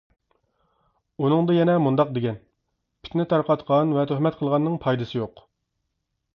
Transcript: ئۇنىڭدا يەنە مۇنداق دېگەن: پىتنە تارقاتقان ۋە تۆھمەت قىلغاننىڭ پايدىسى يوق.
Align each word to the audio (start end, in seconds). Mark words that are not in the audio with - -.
ئۇنىڭدا 1.23 1.57
يەنە 1.57 1.75
مۇنداق 1.89 2.15
دېگەن: 2.15 2.41
پىتنە 3.05 3.27
تارقاتقان 3.35 3.95
ۋە 3.99 4.09
تۆھمەت 4.13 4.41
قىلغاننىڭ 4.43 4.83
پايدىسى 4.89 5.23
يوق. 5.23 5.49